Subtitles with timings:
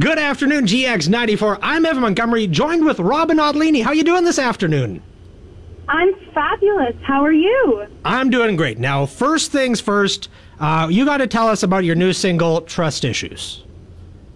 [0.00, 1.58] Good afternoon, GX94.
[1.60, 3.82] I'm Evan Montgomery, joined with Robyn Ottolini.
[3.82, 5.02] How you doing this afternoon?
[5.88, 6.94] I'm fabulous.
[7.02, 7.84] How are you?
[8.04, 8.78] I'm doing great.
[8.78, 10.28] Now, first things first,
[10.60, 13.64] uh, you got to tell us about your new single, Trust Issues.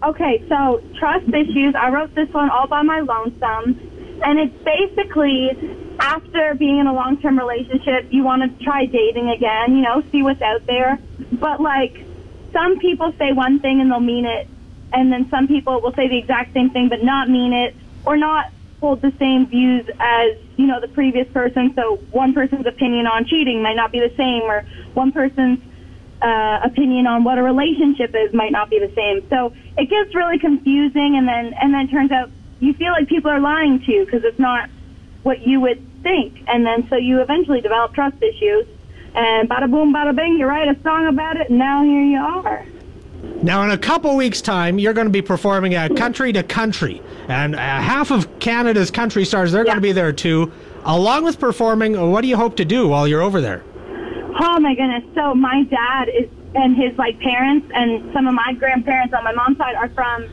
[0.03, 1.75] Okay, so trust issues.
[1.75, 5.51] I wrote this one all by my lonesome, and it's basically
[5.97, 9.77] after being in a long-term relationship, you want to try dating again.
[9.77, 10.99] You know, see what's out there.
[11.31, 12.05] But like,
[12.51, 14.49] some people say one thing and they'll mean it,
[14.93, 17.75] and then some people will say the exact same thing but not mean it,
[18.05, 21.73] or not hold the same views as you know the previous person.
[21.73, 25.59] So one person's opinion on cheating might not be the same, or one person's
[26.21, 29.27] uh, opinion on what a relationship is might not be the same.
[29.29, 33.31] So it gets really confusing, and then and then turns out you feel like people
[33.31, 34.69] are lying to you because it's not
[35.23, 38.67] what you would think, and then so you eventually develop trust issues.
[39.15, 42.17] And bada boom, bada bing, you write a song about it, and now here you
[42.17, 42.65] are.
[43.23, 47.01] Now, in a couple weeks' time, you're going to be performing at Country to Country,
[47.27, 50.51] and uh, half of Canada's country stars they're going to be there too.
[50.83, 53.63] Along with performing, what do you hope to do while you're over there?
[54.41, 55.03] Oh my goodness!
[55.15, 59.33] So my dad is and his like parents and some of my grandparents on my
[59.33, 60.29] mom's side are from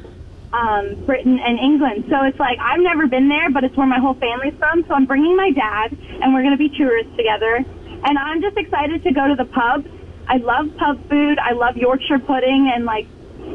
[0.52, 2.04] um, Britain and England.
[2.10, 4.84] So it's like I've never been there, but it's where my whole family's from.
[4.86, 7.64] So I'm bringing my dad, and we're going to be tourists together.
[8.02, 9.88] And I'm just excited to go to the pubs.
[10.30, 11.40] I love pub food.
[11.40, 13.08] I love Yorkshire pudding and like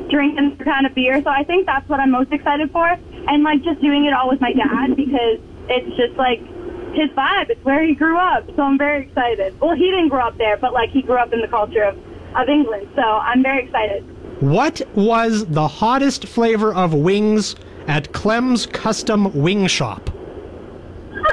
[0.10, 1.24] drinking kind of beer.
[1.24, 2.86] So I think that's what I'm most excited for.
[2.86, 6.40] And like just doing it all with my dad because it's just like
[6.94, 7.50] his vibe.
[7.50, 8.46] It's where he grew up.
[8.58, 9.58] So I'm very excited.
[9.62, 11.98] Well, he didn't grow up there, but like he grew up in the culture of,
[12.36, 12.90] of England.
[12.94, 14.04] So I'm very excited.
[14.42, 17.56] What was the hottest flavor of wings
[17.88, 20.10] at Clem's Custom Wing Shop?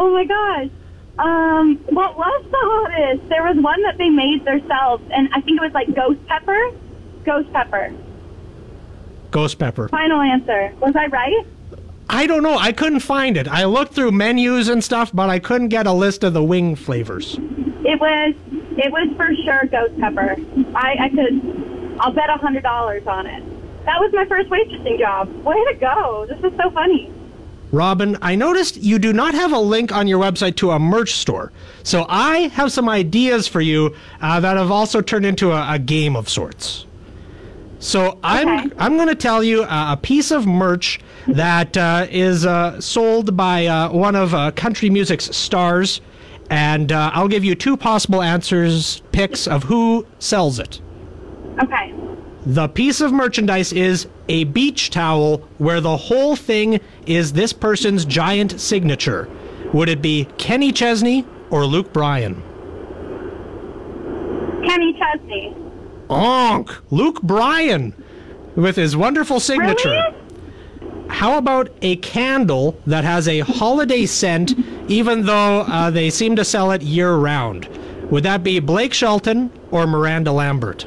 [0.00, 0.81] oh my gosh.
[1.18, 3.28] Um, what was the hottest?
[3.28, 6.70] There was one that they made themselves, and I think it was like ghost pepper.
[7.24, 7.92] Ghost pepper.
[9.30, 9.88] Ghost pepper.
[9.88, 10.72] Final answer.
[10.80, 11.46] Was I right?
[12.08, 12.58] I don't know.
[12.58, 13.46] I couldn't find it.
[13.48, 16.76] I looked through menus and stuff, but I couldn't get a list of the wing
[16.76, 17.36] flavors.
[17.38, 18.34] It was.
[18.78, 20.36] It was for sure ghost pepper.
[20.74, 21.96] I, I could.
[22.00, 23.42] I'll bet a hundred dollars on it.
[23.84, 25.28] That was my first waitressing job.
[25.44, 26.26] Way to go!
[26.28, 27.12] This is so funny.
[27.72, 31.14] Robyn, I noticed you do not have a link on your website to a merch
[31.14, 31.50] store.
[31.82, 35.78] So I have some ideas for you uh, that have also turned into a, a
[35.78, 36.86] game of sorts.
[37.78, 38.76] So I'm Okay.
[38.78, 43.36] I'm going to tell you uh, a piece of merch that uh, is uh, sold
[43.36, 46.00] by uh, one of uh, country music's stars,
[46.50, 50.80] and uh, I'll give you two possible answers, picks of who sells it.
[51.60, 51.92] Okay.
[52.44, 58.04] The piece of merchandise is a beach towel where the whole thing is this person's
[58.04, 59.28] giant signature.
[59.72, 62.42] Would it be Kenny Chesney or Luke Bryan?
[64.66, 65.54] Kenny Chesney.
[66.08, 66.80] Onk!
[66.90, 67.94] Luke Bryan
[68.56, 69.90] with his wonderful signature.
[69.90, 71.08] Really?
[71.08, 74.54] How about a candle that has a holiday scent,
[74.88, 77.68] even though uh, they seem to sell it year round?
[78.10, 80.86] Would that be Blake Shelton or Miranda Lambert?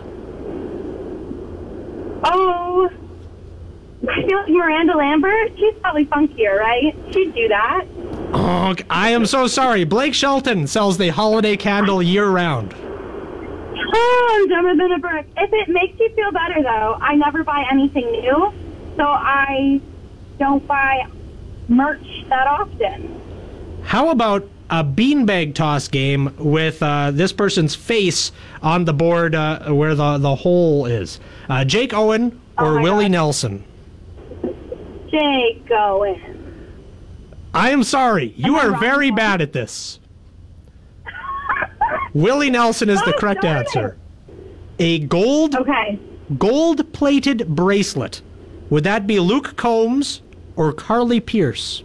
[2.26, 2.90] Oh.
[4.08, 5.54] I feel like Miranda Lambert.
[5.58, 6.96] She's probably funkier, right?
[7.12, 7.86] She'd do that.
[8.34, 9.84] Oh, I am so sorry.
[9.84, 12.74] Blake Shelton sells the holiday candle year round.
[12.78, 15.28] Oh, I'm dumber than a brick.
[15.38, 18.54] If it makes you feel better, though, I never buy anything new,
[18.98, 19.80] so I
[20.38, 21.08] don't buy
[21.68, 23.22] merch that often.
[23.84, 28.32] How about a beanbag toss game with uh, this person's face
[28.62, 31.20] on the board uh, where the, the hole is?
[31.50, 33.12] Uh, Jake Owen Oh or my Willie God.
[33.12, 33.64] Nelson?
[35.10, 36.32] Jake Owen.
[37.54, 38.34] I am sorry.
[38.36, 40.00] You Am are very bad at this.
[42.14, 43.98] Willie Nelson is the Oh, correct darn answer.
[44.80, 46.00] A gold Okay.
[46.38, 48.22] gold plated bracelet.
[48.70, 50.22] Would that be Luke Combs
[50.56, 51.84] or Carly Pearce?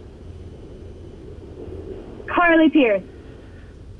[2.51, 3.01] Carly Pearce.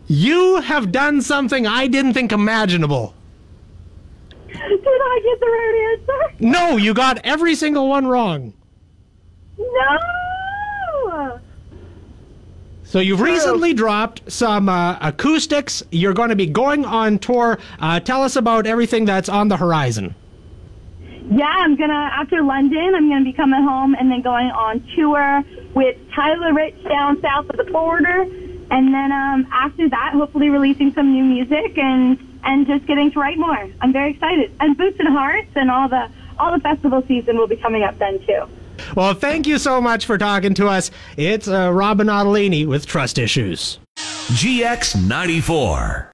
[0.07, 3.13] You have done something I didn't think imaginable.
[4.49, 6.35] Did I get the right answer?
[6.41, 8.53] No, you got every single one wrong.
[9.57, 11.39] No!
[12.83, 15.81] So you've recently dropped some uh, acoustics.
[15.91, 17.57] You're going to be going on tour.
[17.79, 20.13] Uh, tell us about everything that's on the horizon.
[21.31, 25.41] Yeah, I'm gonna after London, I'm gonna be coming home and then going on tour
[25.73, 28.23] with Tyler Rich down south of the border,
[28.69, 33.19] and then um, after that, hopefully releasing some new music and and just getting to
[33.19, 33.69] write more.
[33.79, 34.51] I'm very excited.
[34.59, 37.97] And Boots and Hearts and all the all the festival season will be coming up
[37.97, 38.43] then too.
[38.95, 40.91] Well, thank you so much for talking to us.
[41.15, 43.79] It's uh, Robyn Ottolini with Trust Issues.
[43.95, 46.09] GX94.